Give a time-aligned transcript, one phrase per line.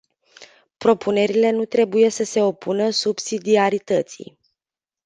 [0.77, 4.37] Propunerile nu trebuie să se opună subsidiarității.